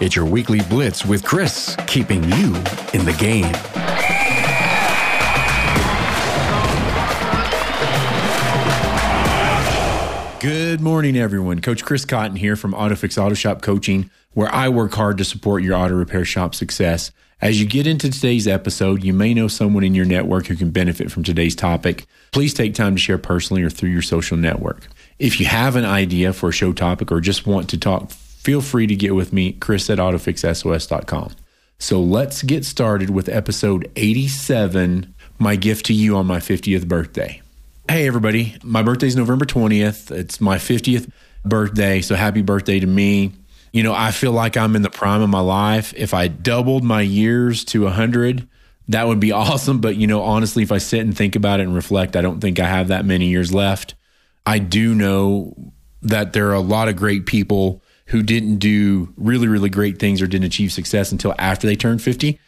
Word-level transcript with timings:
It's 0.00 0.16
your 0.16 0.24
weekly 0.24 0.60
blitz 0.62 1.06
with 1.06 1.22
Chris, 1.22 1.76
keeping 1.86 2.24
you 2.24 2.46
in 2.92 3.04
the 3.04 3.14
game. 3.16 3.52
Good 10.40 10.80
morning, 10.80 11.16
everyone. 11.16 11.60
Coach 11.60 11.84
Chris 11.84 12.04
Cotton 12.04 12.36
here 12.36 12.56
from 12.56 12.72
AutoFix 12.74 13.16
Auto 13.16 13.34
Shop 13.34 13.62
Coaching, 13.62 14.10
where 14.32 14.52
I 14.52 14.68
work 14.68 14.92
hard 14.94 15.16
to 15.18 15.24
support 15.24 15.62
your 15.62 15.76
auto 15.76 15.94
repair 15.94 16.24
shop 16.24 16.56
success. 16.56 17.12
As 17.40 17.60
you 17.60 17.66
get 17.66 17.86
into 17.86 18.10
today's 18.10 18.48
episode, 18.48 19.04
you 19.04 19.12
may 19.12 19.32
know 19.32 19.46
someone 19.46 19.84
in 19.84 19.94
your 19.94 20.06
network 20.06 20.46
who 20.46 20.56
can 20.56 20.70
benefit 20.70 21.12
from 21.12 21.22
today's 21.22 21.54
topic. 21.54 22.06
Please 22.32 22.52
take 22.52 22.74
time 22.74 22.96
to 22.96 23.00
share 23.00 23.16
personally 23.16 23.62
or 23.62 23.70
through 23.70 23.90
your 23.90 24.02
social 24.02 24.36
network. 24.36 24.88
If 25.20 25.38
you 25.38 25.46
have 25.46 25.76
an 25.76 25.84
idea 25.84 26.32
for 26.32 26.48
a 26.48 26.52
show 26.52 26.72
topic 26.72 27.12
or 27.12 27.20
just 27.20 27.46
want 27.46 27.70
to 27.70 27.78
talk, 27.78 28.10
feel 28.44 28.60
free 28.60 28.86
to 28.86 28.94
get 28.94 29.14
with 29.14 29.32
me, 29.32 29.52
Chris 29.52 29.88
at 29.88 29.98
AutoFixSOS.com. 29.98 31.32
So 31.78 32.00
let's 32.00 32.42
get 32.42 32.64
started 32.64 33.10
with 33.10 33.28
episode 33.28 33.90
87 33.96 35.12
My 35.38 35.56
Gift 35.56 35.86
to 35.86 35.94
You 35.94 36.16
on 36.16 36.26
My 36.26 36.38
50th 36.38 36.86
Birthday. 36.86 37.40
Hey, 37.88 38.06
everybody. 38.06 38.56
My 38.62 38.82
birthday 38.82 39.06
is 39.06 39.16
November 39.16 39.46
20th. 39.46 40.10
It's 40.10 40.40
my 40.40 40.58
50th 40.58 41.10
birthday. 41.44 42.02
So 42.02 42.14
happy 42.14 42.42
birthday 42.42 42.80
to 42.80 42.86
me. 42.86 43.32
You 43.72 43.82
know, 43.82 43.94
I 43.94 44.10
feel 44.12 44.32
like 44.32 44.56
I'm 44.56 44.76
in 44.76 44.82
the 44.82 44.90
prime 44.90 45.22
of 45.22 45.30
my 45.30 45.40
life. 45.40 45.92
If 45.96 46.14
I 46.14 46.28
doubled 46.28 46.84
my 46.84 47.00
years 47.00 47.64
to 47.66 47.84
100, 47.84 48.46
that 48.88 49.06
would 49.06 49.20
be 49.20 49.32
awesome. 49.32 49.80
But, 49.80 49.96
you 49.96 50.06
know, 50.06 50.22
honestly, 50.22 50.62
if 50.62 50.70
I 50.70 50.78
sit 50.78 51.00
and 51.00 51.16
think 51.16 51.34
about 51.34 51.60
it 51.60 51.64
and 51.64 51.74
reflect, 51.74 52.14
I 52.14 52.20
don't 52.20 52.40
think 52.40 52.60
I 52.60 52.66
have 52.66 52.88
that 52.88 53.06
many 53.06 53.26
years 53.26 53.54
left. 53.54 53.94
I 54.46 54.58
do 54.58 54.94
know 54.94 55.56
that 56.02 56.34
there 56.34 56.48
are 56.50 56.54
a 56.54 56.60
lot 56.60 56.88
of 56.88 56.96
great 56.96 57.24
people 57.24 57.82
who 58.06 58.22
didn't 58.22 58.58
do 58.58 59.12
really, 59.16 59.48
really 59.48 59.70
great 59.70 59.98
things 59.98 60.20
or 60.20 60.26
didn't 60.26 60.46
achieve 60.46 60.72
success 60.72 61.12
until 61.12 61.34
after 61.38 61.66
they 61.66 61.76
turned 61.76 62.02
50. 62.02 62.38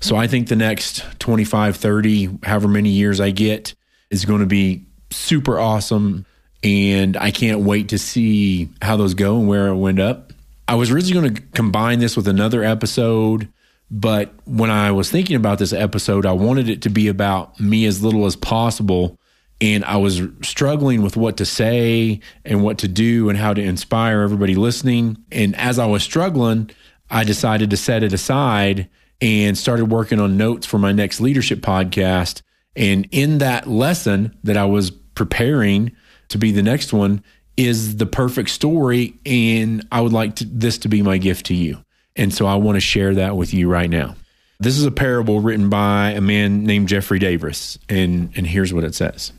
So 0.00 0.16
I 0.16 0.26
think 0.26 0.48
the 0.48 0.56
next 0.56 1.04
25, 1.20 1.76
30, 1.76 2.38
however 2.42 2.68
many 2.68 2.90
years 2.90 3.20
I 3.20 3.30
get, 3.30 3.74
is 4.10 4.24
going 4.24 4.40
to 4.40 4.46
be 4.46 4.86
super 5.10 5.58
awesome. 5.58 6.26
And 6.62 7.16
I 7.16 7.30
can't 7.30 7.60
wait 7.60 7.90
to 7.90 7.98
see 7.98 8.70
how 8.82 8.96
those 8.96 9.14
go 9.14 9.38
and 9.38 9.48
where 9.48 9.68
it 9.68 9.76
went 9.76 10.00
up. 10.00 10.32
I 10.66 10.74
was 10.76 10.90
originally 10.90 11.28
going 11.28 11.34
to 11.34 11.42
combine 11.52 11.98
this 11.98 12.16
with 12.16 12.26
another 12.26 12.64
episode, 12.64 13.48
but 13.90 14.32
when 14.46 14.70
I 14.70 14.92
was 14.92 15.10
thinking 15.10 15.36
about 15.36 15.58
this 15.58 15.74
episode, 15.74 16.24
I 16.24 16.32
wanted 16.32 16.70
it 16.70 16.82
to 16.82 16.90
be 16.90 17.08
about 17.08 17.60
me 17.60 17.84
as 17.84 18.02
little 18.02 18.24
as 18.24 18.34
possible. 18.34 19.18
And 19.60 19.84
I 19.84 19.96
was 19.96 20.20
struggling 20.42 21.02
with 21.02 21.16
what 21.16 21.36
to 21.38 21.46
say 21.46 22.20
and 22.44 22.62
what 22.62 22.78
to 22.78 22.88
do 22.88 23.28
and 23.28 23.38
how 23.38 23.54
to 23.54 23.62
inspire 23.62 24.20
everybody 24.20 24.54
listening. 24.54 25.16
And 25.30 25.56
as 25.56 25.78
I 25.78 25.86
was 25.86 26.02
struggling, 26.02 26.70
I 27.10 27.24
decided 27.24 27.70
to 27.70 27.76
set 27.76 28.02
it 28.02 28.12
aside 28.12 28.88
and 29.20 29.56
started 29.56 29.86
working 29.86 30.20
on 30.20 30.36
notes 30.36 30.66
for 30.66 30.78
my 30.78 30.92
next 30.92 31.20
leadership 31.20 31.60
podcast 31.60 32.42
and 32.76 33.08
in 33.10 33.38
that 33.38 33.66
lesson 33.66 34.36
that 34.44 34.56
I 34.56 34.64
was 34.64 34.90
preparing 34.90 35.94
to 36.28 36.38
be 36.38 36.52
the 36.52 36.62
next 36.62 36.92
one 36.92 37.22
is 37.56 37.96
the 37.96 38.06
perfect 38.06 38.50
story. 38.50 39.14
And 39.24 39.86
I 39.92 40.00
would 40.00 40.12
like 40.12 40.36
to, 40.36 40.44
this 40.44 40.78
to 40.78 40.88
be 40.88 41.02
my 41.02 41.18
gift 41.18 41.46
to 41.46 41.54
you. 41.54 41.84
And 42.16 42.32
so 42.32 42.46
I 42.46 42.56
want 42.56 42.76
to 42.76 42.80
share 42.80 43.14
that 43.14 43.36
with 43.36 43.54
you 43.54 43.68
right 43.68 43.90
now. 43.90 44.16
This 44.60 44.78
is 44.78 44.84
a 44.84 44.90
parable 44.90 45.40
written 45.40 45.68
by 45.68 46.10
a 46.10 46.20
man 46.20 46.64
named 46.64 46.88
Jeffrey 46.88 47.18
Davis. 47.18 47.78
And, 47.88 48.32
and 48.36 48.46
here's 48.46 48.72
what 48.72 48.84
it 48.84 48.94
says 48.94 49.32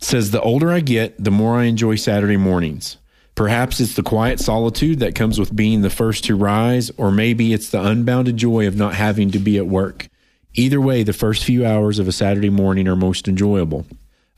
says, 0.00 0.30
The 0.30 0.40
older 0.40 0.70
I 0.70 0.80
get, 0.80 1.22
the 1.22 1.30
more 1.30 1.56
I 1.56 1.64
enjoy 1.64 1.96
Saturday 1.96 2.36
mornings. 2.36 2.96
Perhaps 3.34 3.80
it's 3.80 3.94
the 3.94 4.02
quiet 4.02 4.40
solitude 4.40 4.98
that 4.98 5.14
comes 5.14 5.38
with 5.38 5.54
being 5.54 5.82
the 5.82 5.90
first 5.90 6.24
to 6.24 6.34
rise, 6.34 6.90
or 6.96 7.10
maybe 7.10 7.52
it's 7.52 7.70
the 7.70 7.82
unbounded 7.82 8.36
joy 8.36 8.66
of 8.66 8.76
not 8.76 8.94
having 8.94 9.30
to 9.30 9.38
be 9.38 9.56
at 9.56 9.66
work. 9.66 10.08
Either 10.54 10.80
way, 10.80 11.02
the 11.02 11.12
first 11.12 11.44
few 11.44 11.64
hours 11.64 11.98
of 11.98 12.08
a 12.08 12.12
Saturday 12.12 12.50
morning 12.50 12.88
are 12.88 12.96
most 12.96 13.28
enjoyable. 13.28 13.86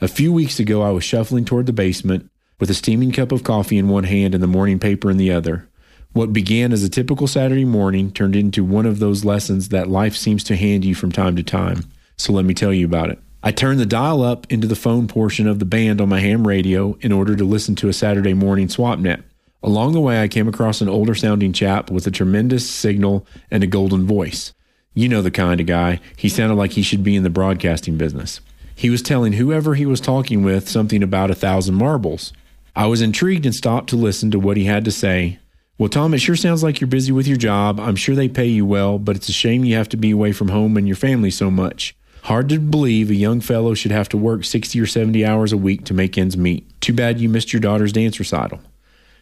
A 0.01 0.09
few 0.09 0.33
weeks 0.33 0.61
ago, 0.61 0.83
I 0.83 0.91
was 0.91 1.05
shuffling 1.05 1.45
toward 1.45 1.67
the 1.67 1.73
basement 1.73 2.31
with 2.61 2.71
a 2.71 2.75
steaming 2.75 3.13
cup 3.13 3.33
of 3.33 3.45
coffee 3.45 3.79
in 3.79 3.89
one 3.89 4.05
hand 4.05 4.35
and 4.35 4.43
the 4.43 4.49
morning 4.49 4.79
paper 4.79 5.11
in 5.11 5.17
the 5.17 5.33
other. 5.33 5.69
What 6.13 6.33
began 6.33 6.73
as 6.73 6.85
a 6.85 6.91
typical 6.91 7.27
Saturday 7.27 7.65
morning 7.65 8.11
turned 8.11 8.37
into 8.37 8.63
one 8.63 8.85
of 8.85 8.99
those 8.99 9.25
lessons 9.25 9.71
that 9.71 9.89
life 9.89 10.15
seems 10.15 10.45
to 10.45 10.57
hand 10.57 10.85
you 10.85 10.95
from 10.95 11.11
time 11.11 11.35
to 11.37 11.43
time. 11.43 11.85
So 12.19 12.33
let 12.33 12.45
me 12.45 12.53
tell 12.53 12.73
you 12.73 12.85
about 12.85 13.11
it. 13.11 13.19
I 13.45 13.51
turned 13.51 13.81
the 13.81 13.87
dial 13.87 14.23
up 14.23 14.47
into 14.53 14.69
the 14.69 14.77
phone 14.77 15.09
portion 15.09 15.49
of 15.49 15.59
the 15.59 15.65
band 15.65 16.01
on 16.01 16.09
my 16.09 16.21
ham 16.21 16.47
radio 16.47 16.97
in 17.01 17.11
order 17.11 17.35
to 17.35 17.45
listen 17.45 17.75
to 17.77 17.89
a 17.89 17.93
Saturday 17.93 18.35
morning 18.35 18.69
swap 18.69 19.01
net. 19.01 19.23
Along 19.65 19.93
the 19.93 20.01
way, 20.01 20.23
I 20.23 20.29
came 20.29 20.47
across 20.47 20.81
an 20.81 20.89
older 20.89 21.15
sounding 21.15 21.53
chap 21.53 21.91
with 21.91 22.07
a 22.07 22.13
tremendous 22.13 22.69
signal 22.69 23.27
and 23.51 23.65
a 23.65 23.67
golden 23.67 24.07
voice. 24.07 24.53
You 24.95 25.09
know 25.09 25.23
the 25.23 25.31
kind 25.33 25.61
of 25.61 25.67
guy. 25.67 26.01
He 26.17 26.29
sounded 26.29 26.55
like 26.55 26.73
he 26.73 26.83
should 26.83 27.03
be 27.03 27.17
in 27.17 27.25
the 27.25 27.31
broadcasting 27.31 27.97
business. 27.97 28.41
He 28.77 28.91
was 28.91 29.03
telling 29.03 29.33
whoever 29.33 29.75
he 29.75 29.87
was 29.87 30.01
talking 30.01 30.45
with 30.45 30.69
something 30.69 31.03
about 31.03 31.31
a 31.31 31.35
thousand 31.35 31.75
marbles. 31.75 32.33
I 32.77 32.87
was 32.87 33.03
intrigued 33.03 33.45
and 33.45 33.55
stopped 33.55 33.89
to 33.91 33.97
listen 33.97 34.31
to 34.31 34.39
what 34.39 34.57
he 34.57 34.65
had 34.65 34.85
to 34.85 34.93
say. 34.93 35.41
Well, 35.79 35.89
Tom, 35.89 36.15
it 36.15 36.19
sure 36.19 36.37
sounds 36.37 36.63
like 36.63 36.81
you're 36.81 36.89
busy 36.89 37.11
with 37.11 37.27
your 37.27 37.37
job. 37.37 37.81
I'm 37.81 37.97
sure 37.97 38.15
they 38.15 38.29
pay 38.29 38.47
you 38.47 38.65
well, 38.65 39.01
but 39.01 39.17
it's 39.17 39.29
a 39.29 39.33
shame 39.33 39.65
you 39.65 39.75
have 39.75 39.89
to 39.89 39.97
be 39.97 40.13
away 40.13 40.31
from 40.31 40.49
home 40.49 40.77
and 40.77 40.87
your 40.87 40.97
family 40.97 41.31
so 41.31 41.51
much. 41.51 41.97
Hard 42.23 42.49
to 42.51 42.59
believe 42.59 43.11
a 43.11 43.15
young 43.15 43.41
fellow 43.41 43.75
should 43.75 43.91
have 43.91 44.09
to 44.11 44.17
work 44.17 44.45
60 44.45 44.81
or 44.81 44.87
70 44.87 45.25
hours 45.25 45.53
a 45.53 45.57
week 45.57 45.85
to 45.87 45.95
make 45.95 46.17
ends 46.17 46.37
meet. 46.37 46.81
Too 46.81 46.93
bad 46.93 47.21
you 47.21 47.29
missed 47.29 47.53
your 47.53 47.61
daughter's 47.61 47.93
dance 47.93 48.19
recital. 48.19 48.61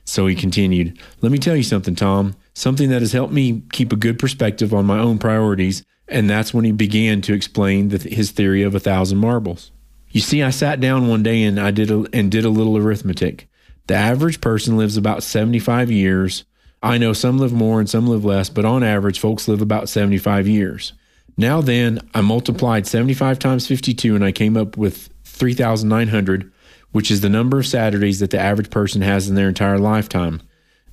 So 0.05 0.27
he 0.27 0.35
continued, 0.35 0.99
Let 1.21 1.33
me 1.33 1.39
tell 1.39 1.57
you 1.57 1.63
something, 1.63 1.95
Tom 1.95 2.35
something 2.55 2.91
that 2.91 3.03
has 3.03 3.13
helped 3.13 3.33
me 3.33 3.63
keep 3.73 3.93
a 3.93 3.97
good 3.97 4.19
perspective 4.19 4.75
on 4.75 4.85
my 4.85 4.99
own 4.99 5.19
priorities. 5.19 5.83
And 6.09 6.29
that's 6.29 6.53
when 6.53 6.65
he 6.65 6.73
began 6.73 7.21
to 7.23 7.35
explain 7.35 7.89
the, 7.89 7.99
his 7.99 8.33
theory 8.33 8.63
of 8.63 8.75
a 8.75 8.81
thousand 8.81 9.19
marbles. 9.19 9.71
You 10.11 10.21
see, 10.21 10.43
I 10.43 10.51
sat 10.51 10.81
down 10.81 11.09
one 11.09 11.23
day 11.23 11.45
and 11.45 11.59
I 11.59 11.71
did 11.71 11.91
a, 11.91 12.05
and 12.13 12.31
did 12.31 12.45
a 12.45 12.51
little 12.51 12.77
arithmetic. 12.77 13.49
The 13.87 13.95
average 13.95 14.41
person 14.41 14.77
lives 14.77 14.97
about 14.97 15.23
75 15.23 15.91
years. 15.91 16.45
I 16.83 16.99
know 16.99 17.13
some 17.13 17.39
live 17.39 17.53
more 17.53 17.79
and 17.79 17.89
some 17.89 18.09
live 18.09 18.25
less, 18.25 18.51
but 18.51 18.65
on 18.65 18.83
average, 18.83 19.21
folks 19.21 19.47
live 19.47 19.63
about 19.63 19.89
75 19.89 20.49
years. 20.49 20.95
Now 21.41 21.63
then, 21.63 22.01
I 22.13 22.21
multiplied 22.21 22.87
75 22.87 23.39
times 23.39 23.67
52 23.67 24.15
and 24.15 24.23
I 24.23 24.31
came 24.31 24.59
up 24.59 24.77
with 24.77 25.09
3,900, 25.25 26.53
which 26.93 27.11
is 27.11 27.23
the 27.23 27.31
number 27.31 27.59
of 27.59 27.67
Saturdays 27.67 28.21
that 28.21 28.29
the 28.29 28.39
average 28.39 28.69
person 28.69 29.01
has 29.01 29.27
in 29.27 29.37
their 29.37 29.49
entire 29.49 29.79
lifetime. 29.79 30.43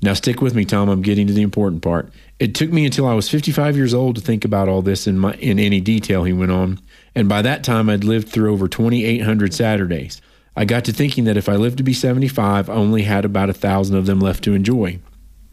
Now, 0.01 0.13
stick 0.13 0.39
with 0.39 0.55
me, 0.55 0.63
Tom. 0.63 0.87
I'm 0.87 1.01
getting 1.01 1.27
to 1.27 1.33
the 1.33 1.41
important 1.41 1.81
part. 1.81 2.13
It 2.39 2.55
took 2.55 2.71
me 2.71 2.85
until 2.85 3.05
I 3.05 3.13
was 3.13 3.27
55 3.27 3.75
years 3.75 3.93
old 3.93 4.15
to 4.15 4.21
think 4.21 4.45
about 4.45 4.69
all 4.69 4.81
this 4.81 5.05
in, 5.05 5.19
my, 5.19 5.33
in 5.33 5.59
any 5.59 5.81
detail, 5.81 6.23
he 6.23 6.31
went 6.31 6.53
on. 6.53 6.79
And 7.13 7.27
by 7.27 7.41
that 7.41 7.65
time, 7.65 7.89
I'd 7.89 8.05
lived 8.05 8.29
through 8.29 8.53
over 8.53 8.69
2,800 8.69 9.53
Saturdays. 9.53 10.21
I 10.55 10.63
got 10.63 10.85
to 10.85 10.93
thinking 10.93 11.25
that 11.25 11.35
if 11.35 11.49
I 11.49 11.57
lived 11.57 11.79
to 11.79 11.83
be 11.83 11.93
75, 11.93 12.69
I 12.69 12.73
only 12.73 13.01
had 13.01 13.25
about 13.25 13.49
a 13.49 13.53
thousand 13.53 13.97
of 13.97 14.05
them 14.05 14.21
left 14.21 14.45
to 14.45 14.53
enjoy. 14.53 14.99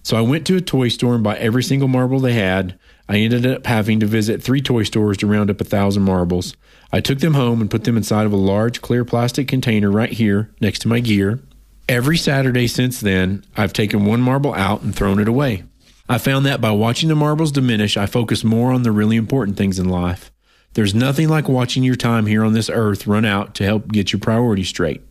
So 0.04 0.16
I 0.16 0.20
went 0.20 0.46
to 0.46 0.56
a 0.56 0.60
toy 0.60 0.86
store 0.86 1.16
and 1.16 1.24
bought 1.24 1.38
every 1.38 1.64
single 1.64 1.88
marble 1.88 2.20
they 2.20 2.34
had. 2.34 2.78
I 3.08 3.18
ended 3.18 3.46
up 3.46 3.66
having 3.66 4.00
to 4.00 4.06
visit 4.06 4.42
three 4.42 4.62
toy 4.62 4.84
stores 4.84 5.18
to 5.18 5.26
round 5.26 5.50
up 5.50 5.60
a 5.60 5.64
thousand 5.64 6.04
marbles. 6.04 6.56
I 6.92 7.00
took 7.00 7.18
them 7.18 7.34
home 7.34 7.60
and 7.60 7.70
put 7.70 7.84
them 7.84 7.96
inside 7.96 8.24
of 8.24 8.32
a 8.32 8.36
large 8.36 8.80
clear 8.80 9.04
plastic 9.04 9.48
container 9.48 9.90
right 9.90 10.12
here 10.12 10.50
next 10.60 10.80
to 10.80 10.88
my 10.88 11.00
gear. 11.00 11.40
Every 11.88 12.16
Saturday 12.16 12.66
since 12.66 13.00
then, 13.00 13.44
I've 13.56 13.74
taken 13.74 14.06
one 14.06 14.22
marble 14.22 14.54
out 14.54 14.82
and 14.82 14.94
thrown 14.94 15.20
it 15.20 15.28
away. 15.28 15.64
I 16.08 16.18
found 16.18 16.46
that 16.46 16.60
by 16.60 16.70
watching 16.70 17.08
the 17.08 17.14
marbles 17.14 17.52
diminish, 17.52 17.96
I 17.96 18.06
focus 18.06 18.44
more 18.44 18.72
on 18.72 18.84
the 18.84 18.92
really 18.92 19.16
important 19.16 19.56
things 19.56 19.78
in 19.78 19.88
life. 19.88 20.30
There's 20.74 20.94
nothing 20.94 21.28
like 21.28 21.48
watching 21.48 21.82
your 21.82 21.94
time 21.94 22.26
here 22.26 22.44
on 22.44 22.52
this 22.52 22.70
earth 22.70 23.06
run 23.06 23.24
out 23.24 23.54
to 23.56 23.64
help 23.64 23.88
get 23.88 24.12
your 24.12 24.20
priorities 24.20 24.68
straight. 24.68 25.02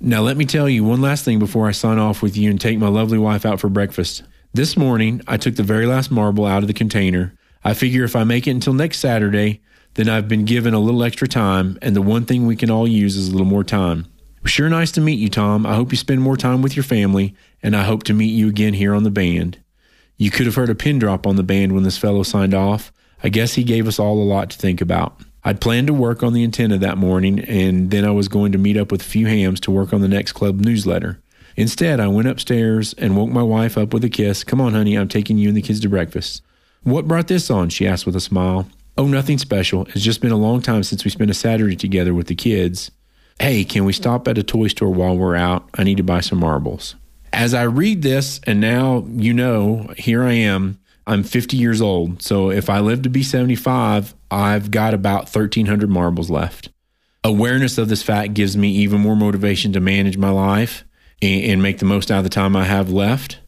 Now, 0.00 0.22
let 0.22 0.36
me 0.36 0.46
tell 0.46 0.68
you 0.68 0.84
one 0.84 1.02
last 1.02 1.24
thing 1.24 1.38
before 1.38 1.68
I 1.68 1.72
sign 1.72 1.98
off 1.98 2.22
with 2.22 2.36
you 2.36 2.50
and 2.50 2.60
take 2.60 2.78
my 2.78 2.88
lovely 2.88 3.18
wife 3.18 3.44
out 3.44 3.60
for 3.60 3.68
breakfast. 3.68 4.22
This 4.52 4.76
morning, 4.76 5.20
I 5.28 5.36
took 5.36 5.54
the 5.54 5.62
very 5.62 5.86
last 5.86 6.10
marble 6.10 6.44
out 6.44 6.62
of 6.62 6.66
the 6.66 6.74
container. 6.74 7.34
I 7.62 7.72
figure 7.72 8.02
if 8.02 8.16
I 8.16 8.24
make 8.24 8.48
it 8.48 8.50
until 8.50 8.72
next 8.72 8.98
Saturday, 8.98 9.60
then 9.94 10.08
I've 10.08 10.26
been 10.26 10.44
given 10.44 10.74
a 10.74 10.80
little 10.80 11.04
extra 11.04 11.28
time, 11.28 11.78
and 11.80 11.94
the 11.94 12.02
one 12.02 12.24
thing 12.24 12.46
we 12.46 12.56
can 12.56 12.68
all 12.68 12.88
use 12.88 13.16
is 13.16 13.28
a 13.28 13.30
little 13.30 13.46
more 13.46 13.62
time. 13.62 14.06
Sure 14.44 14.68
nice 14.68 14.90
to 14.92 15.00
meet 15.00 15.20
you, 15.20 15.28
Tom. 15.28 15.64
I 15.64 15.76
hope 15.76 15.92
you 15.92 15.96
spend 15.96 16.22
more 16.22 16.36
time 16.36 16.62
with 16.62 16.74
your 16.74 16.82
family, 16.82 17.32
and 17.62 17.76
I 17.76 17.84
hope 17.84 18.02
to 18.04 18.12
meet 18.12 18.32
you 18.32 18.48
again 18.48 18.74
here 18.74 18.92
on 18.92 19.04
the 19.04 19.10
band. 19.10 19.62
You 20.16 20.32
could 20.32 20.46
have 20.46 20.56
heard 20.56 20.68
a 20.70 20.74
pin 20.74 20.98
drop 20.98 21.28
on 21.28 21.36
the 21.36 21.44
band 21.44 21.70
when 21.72 21.84
this 21.84 21.98
fellow 21.98 22.24
signed 22.24 22.52
off. 22.52 22.90
I 23.22 23.28
guess 23.28 23.54
he 23.54 23.62
gave 23.62 23.86
us 23.86 24.00
all 24.00 24.20
a 24.20 24.24
lot 24.24 24.50
to 24.50 24.58
think 24.58 24.80
about. 24.80 25.20
I'd 25.44 25.60
planned 25.60 25.86
to 25.86 25.94
work 25.94 26.24
on 26.24 26.32
the 26.32 26.42
antenna 26.42 26.76
that 26.78 26.98
morning, 26.98 27.38
and 27.38 27.92
then 27.92 28.04
I 28.04 28.10
was 28.10 28.26
going 28.26 28.50
to 28.50 28.58
meet 28.58 28.76
up 28.76 28.90
with 28.90 29.02
a 29.02 29.04
few 29.04 29.28
hams 29.28 29.60
to 29.60 29.70
work 29.70 29.92
on 29.92 30.00
the 30.00 30.08
next 30.08 30.32
club 30.32 30.60
newsletter. 30.60 31.22
Instead, 31.56 32.00
I 32.00 32.08
went 32.08 32.28
upstairs 32.28 32.94
and 32.94 33.16
woke 33.16 33.30
my 33.30 33.42
wife 33.42 33.76
up 33.76 33.92
with 33.92 34.04
a 34.04 34.08
kiss. 34.08 34.44
Come 34.44 34.60
on, 34.60 34.74
honey, 34.74 34.96
I'm 34.96 35.08
taking 35.08 35.38
you 35.38 35.48
and 35.48 35.56
the 35.56 35.62
kids 35.62 35.80
to 35.80 35.88
breakfast. 35.88 36.42
What 36.82 37.08
brought 37.08 37.28
this 37.28 37.50
on? 37.50 37.68
she 37.68 37.86
asked 37.86 38.06
with 38.06 38.16
a 38.16 38.20
smile. 38.20 38.68
Oh, 38.96 39.06
nothing 39.06 39.38
special. 39.38 39.86
It's 39.86 40.02
just 40.02 40.20
been 40.20 40.32
a 40.32 40.36
long 40.36 40.62
time 40.62 40.82
since 40.82 41.04
we 41.04 41.10
spent 41.10 41.30
a 41.30 41.34
Saturday 41.34 41.76
together 41.76 42.14
with 42.14 42.26
the 42.26 42.34
kids 42.34 42.90
hey, 43.40 43.64
can 43.64 43.86
we 43.86 43.92
stop 43.92 44.28
at 44.28 44.38
a 44.38 44.42
toy 44.42 44.68
store 44.68 44.92
while 44.92 45.16
we're 45.16 45.34
out? 45.34 45.68
I 45.74 45.82
need 45.82 45.96
to 45.96 46.02
buy 46.02 46.20
some 46.20 46.38
marbles. 46.38 46.94
As 47.32 47.54
I 47.54 47.62
read 47.62 48.02
this, 48.02 48.40
and 48.46 48.60
now 48.60 49.06
you 49.10 49.32
know, 49.32 49.92
here 49.96 50.22
I 50.22 50.32
am 50.32 50.78
I'm 51.06 51.22
50 51.24 51.56
years 51.56 51.80
old. 51.80 52.22
So 52.22 52.50
if 52.50 52.68
I 52.68 52.80
live 52.80 53.02
to 53.02 53.08
be 53.08 53.22
75, 53.22 54.14
I've 54.30 54.70
got 54.70 54.94
about 54.94 55.34
1,300 55.34 55.88
marbles 55.88 56.30
left. 56.30 56.68
Awareness 57.24 57.78
of 57.78 57.88
this 57.88 58.02
fact 58.02 58.34
gives 58.34 58.56
me 58.56 58.70
even 58.70 59.00
more 59.00 59.16
motivation 59.16 59.72
to 59.72 59.80
manage 59.80 60.18
my 60.18 60.30
life 60.30 60.84
and, 61.22 61.44
and 61.44 61.62
make 61.62 61.78
the 61.78 61.84
most 61.84 62.10
out 62.10 62.18
of 62.18 62.24
the 62.24 62.30
time 62.30 62.56
I 62.56 62.64
have 62.64 62.90
left. 62.90 63.40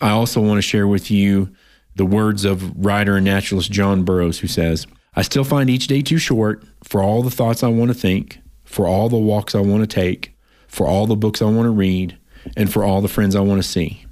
I 0.00 0.10
also 0.10 0.40
want 0.40 0.58
to 0.58 0.62
share 0.62 0.86
with 0.86 1.10
you 1.10 1.52
the 1.96 2.06
words 2.06 2.44
of 2.44 2.84
writer 2.84 3.16
and 3.16 3.24
naturalist 3.24 3.70
John 3.70 4.04
Burroughs, 4.04 4.38
who 4.38 4.46
says, 4.46 4.86
I 5.14 5.22
still 5.22 5.44
find 5.44 5.68
each 5.68 5.88
day 5.88 6.02
too 6.02 6.18
short 6.18 6.62
for 6.84 7.02
all 7.02 7.22
the 7.22 7.30
thoughts 7.30 7.62
I 7.62 7.68
want 7.68 7.90
to 7.90 7.94
think, 7.94 8.38
for 8.64 8.86
all 8.86 9.08
the 9.08 9.18
walks 9.18 9.54
I 9.54 9.60
want 9.60 9.82
to 9.82 9.86
take, 9.86 10.36
for 10.68 10.86
all 10.86 11.06
the 11.06 11.16
books 11.16 11.42
I 11.42 11.46
want 11.46 11.66
to 11.66 11.70
read, 11.70 12.16
and 12.56 12.72
for 12.72 12.84
all 12.84 13.00
the 13.00 13.08
friends 13.08 13.34
I 13.34 13.40
want 13.40 13.62
to 13.62 13.68
see. 13.68 14.06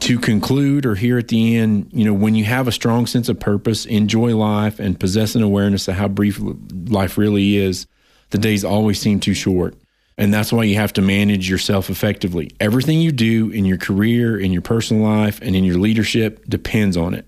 To 0.00 0.18
conclude 0.18 0.84
or 0.84 0.94
here 0.94 1.18
at 1.18 1.28
the 1.28 1.56
end, 1.56 1.90
you 1.92 2.04
know, 2.04 2.12
when 2.12 2.34
you 2.34 2.44
have 2.44 2.68
a 2.68 2.72
strong 2.72 3.06
sense 3.06 3.28
of 3.28 3.40
purpose, 3.40 3.86
enjoy 3.86 4.36
life, 4.36 4.78
and 4.78 5.00
possess 5.00 5.34
an 5.34 5.42
awareness 5.42 5.88
of 5.88 5.94
how 5.94 6.08
brief 6.08 6.40
life 6.88 7.16
really 7.16 7.56
is, 7.56 7.86
the 8.30 8.38
days 8.38 8.64
always 8.64 9.00
seem 9.00 9.20
too 9.20 9.34
short. 9.34 9.74
And 10.18 10.32
that's 10.32 10.52
why 10.52 10.64
you 10.64 10.76
have 10.76 10.92
to 10.94 11.02
manage 11.02 11.48
yourself 11.48 11.90
effectively. 11.90 12.50
Everything 12.60 13.00
you 13.00 13.12
do 13.12 13.50
in 13.50 13.64
your 13.64 13.78
career, 13.78 14.38
in 14.38 14.52
your 14.52 14.62
personal 14.62 15.02
life, 15.02 15.40
and 15.42 15.56
in 15.56 15.64
your 15.64 15.78
leadership 15.78 16.44
depends 16.48 16.96
on 16.96 17.14
it. 17.14 17.26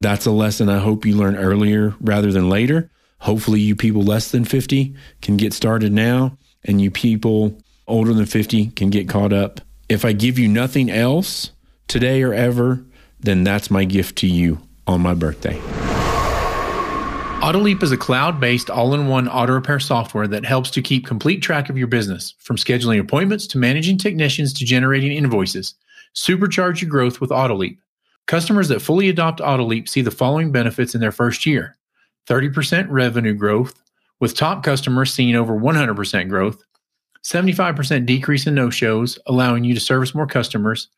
That's 0.00 0.26
a 0.26 0.30
lesson 0.30 0.68
I 0.68 0.78
hope 0.78 1.04
you 1.04 1.16
learn 1.16 1.36
earlier 1.36 1.94
rather 2.00 2.32
than 2.32 2.48
later. 2.48 2.90
Hopefully, 3.18 3.60
you 3.60 3.76
people 3.76 4.02
less 4.02 4.30
than 4.30 4.44
50 4.44 4.94
can 5.22 5.36
get 5.36 5.52
started 5.52 5.92
now, 5.92 6.36
and 6.64 6.80
you 6.80 6.90
people 6.90 7.58
older 7.86 8.12
than 8.12 8.26
50 8.26 8.68
can 8.68 8.90
get 8.90 9.08
caught 9.08 9.32
up. 9.32 9.60
If 9.88 10.04
I 10.04 10.12
give 10.12 10.38
you 10.38 10.48
nothing 10.48 10.90
else 10.90 11.50
today 11.88 12.22
or 12.22 12.34
ever, 12.34 12.84
then 13.20 13.44
that's 13.44 13.70
my 13.70 13.84
gift 13.84 14.16
to 14.18 14.26
you 14.26 14.60
on 14.86 15.00
my 15.00 15.14
birthday. 15.14 15.60
AutoLeap 17.44 17.82
is 17.82 17.92
a 17.92 17.98
cloud 17.98 18.40
based 18.40 18.70
all 18.70 18.94
in 18.94 19.06
one 19.06 19.28
auto 19.28 19.52
repair 19.52 19.78
software 19.78 20.26
that 20.26 20.46
helps 20.46 20.70
to 20.70 20.80
keep 20.80 21.04
complete 21.04 21.42
track 21.42 21.68
of 21.68 21.76
your 21.76 21.86
business, 21.86 22.32
from 22.38 22.56
scheduling 22.56 22.98
appointments 22.98 23.46
to 23.48 23.58
managing 23.58 23.98
technicians 23.98 24.54
to 24.54 24.64
generating 24.64 25.12
invoices. 25.12 25.74
Supercharge 26.16 26.80
your 26.80 26.88
growth 26.88 27.20
with 27.20 27.28
AutoLeap. 27.28 27.76
Customers 28.26 28.68
that 28.68 28.80
fully 28.80 29.10
adopt 29.10 29.40
AutoLeap 29.40 29.90
see 29.90 30.00
the 30.00 30.10
following 30.10 30.52
benefits 30.52 30.94
in 30.94 31.02
their 31.02 31.12
first 31.12 31.44
year 31.44 31.76
30% 32.26 32.86
revenue 32.88 33.34
growth, 33.34 33.74
with 34.20 34.34
top 34.34 34.62
customers 34.62 35.12
seeing 35.12 35.36
over 35.36 35.52
100% 35.52 36.30
growth, 36.30 36.64
75% 37.24 38.06
decrease 38.06 38.46
in 38.46 38.54
no 38.54 38.70
shows, 38.70 39.18
allowing 39.26 39.64
you 39.64 39.74
to 39.74 39.80
service 39.80 40.14
more 40.14 40.26
customers, 40.26 40.88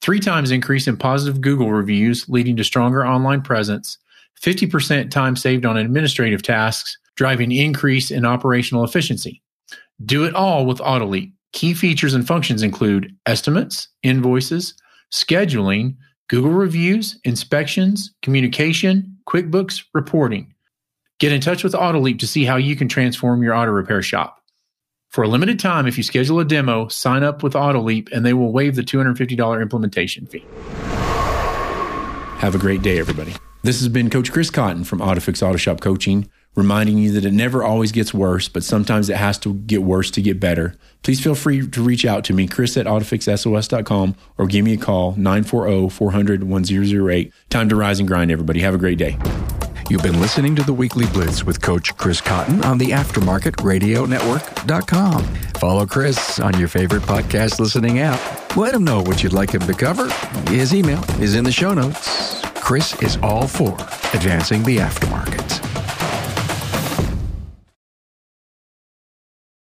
three 0.00 0.20
times 0.20 0.52
increase 0.52 0.86
in 0.86 0.96
positive 0.96 1.40
Google 1.40 1.72
reviews, 1.72 2.28
leading 2.28 2.54
to 2.54 2.62
stronger 2.62 3.04
online 3.04 3.42
presence, 3.42 3.98
50% 4.42 5.10
time 5.10 5.36
saved 5.36 5.66
on 5.66 5.76
administrative 5.76 6.42
tasks, 6.42 6.96
driving 7.16 7.52
increase 7.52 8.10
in 8.10 8.24
operational 8.24 8.84
efficiency. 8.84 9.42
Do 10.04 10.24
it 10.24 10.34
all 10.34 10.66
with 10.66 10.78
AutoLeap. 10.78 11.32
Key 11.52 11.74
features 11.74 12.14
and 12.14 12.26
functions 12.26 12.62
include 12.62 13.14
estimates, 13.26 13.88
invoices, 14.02 14.74
scheduling, 15.12 15.96
Google 16.28 16.52
reviews, 16.52 17.18
inspections, 17.24 18.14
communication, 18.22 19.16
QuickBooks, 19.26 19.84
reporting. 19.94 20.54
Get 21.18 21.32
in 21.32 21.40
touch 21.40 21.64
with 21.64 21.72
AutoLeap 21.72 22.18
to 22.20 22.26
see 22.26 22.44
how 22.44 22.56
you 22.56 22.76
can 22.76 22.88
transform 22.88 23.42
your 23.42 23.54
auto 23.54 23.72
repair 23.72 24.02
shop. 24.02 24.36
For 25.08 25.24
a 25.24 25.28
limited 25.28 25.58
time, 25.58 25.86
if 25.86 25.96
you 25.96 26.04
schedule 26.04 26.38
a 26.38 26.44
demo, 26.44 26.86
sign 26.88 27.24
up 27.24 27.42
with 27.42 27.54
AutoLeap 27.54 28.12
and 28.12 28.24
they 28.24 28.34
will 28.34 28.52
waive 28.52 28.76
the 28.76 28.82
$250 28.82 29.60
implementation 29.60 30.26
fee. 30.26 30.44
Have 32.38 32.54
a 32.54 32.58
great 32.58 32.82
day, 32.82 32.98
everybody. 32.98 33.34
This 33.62 33.80
has 33.80 33.88
been 33.88 34.08
Coach 34.10 34.32
Chris 34.32 34.50
Cotton 34.50 34.84
from 34.84 35.00
AutoFix 35.00 35.42
Auto 35.42 35.56
Shop 35.56 35.80
Coaching 35.80 36.30
reminding 36.58 36.98
you 36.98 37.12
that 37.12 37.24
it 37.24 37.32
never 37.32 37.62
always 37.62 37.92
gets 37.92 38.12
worse, 38.12 38.48
but 38.48 38.64
sometimes 38.64 39.08
it 39.08 39.16
has 39.16 39.38
to 39.38 39.54
get 39.54 39.82
worse 39.82 40.10
to 40.10 40.20
get 40.20 40.40
better. 40.40 40.74
Please 41.04 41.20
feel 41.20 41.36
free 41.36 41.66
to 41.66 41.82
reach 41.82 42.04
out 42.04 42.24
to 42.24 42.32
me, 42.32 42.48
Chris 42.48 42.76
at 42.76 42.86
AutoFixSOS.com, 42.86 44.16
or 44.36 44.46
give 44.48 44.64
me 44.64 44.74
a 44.74 44.76
call, 44.76 45.12
940 45.12 45.88
400 45.88 46.42
1008. 46.42 47.32
Time 47.48 47.68
to 47.68 47.76
rise 47.76 48.00
and 48.00 48.08
grind, 48.08 48.32
everybody. 48.32 48.60
Have 48.60 48.74
a 48.74 48.78
great 48.78 48.98
day. 48.98 49.16
You've 49.88 50.02
been 50.02 50.20
listening 50.20 50.56
to 50.56 50.62
the 50.64 50.72
Weekly 50.74 51.06
Blitz 51.06 51.44
with 51.44 51.62
Coach 51.62 51.96
Chris 51.96 52.20
Cotton 52.20 52.62
on 52.64 52.76
the 52.76 52.90
Aftermarket 52.90 53.64
Radio 53.64 54.04
Network.com. 54.04 55.22
Follow 55.60 55.86
Chris 55.86 56.40
on 56.40 56.58
your 56.58 56.68
favorite 56.68 57.02
podcast 57.02 57.58
listening 57.60 58.00
app. 58.00 58.56
Let 58.56 58.74
him 58.74 58.84
know 58.84 59.00
what 59.00 59.22
you'd 59.22 59.32
like 59.32 59.54
him 59.54 59.62
to 59.62 59.72
cover. 59.72 60.10
His 60.50 60.74
email 60.74 61.02
is 61.22 61.36
in 61.36 61.44
the 61.44 61.52
show 61.52 61.72
notes. 61.72 62.47
Chris 62.68 63.02
is 63.02 63.16
all 63.22 63.46
for 63.46 63.72
advancing 64.12 64.62
the 64.62 64.76
aftermarket. 64.76 65.57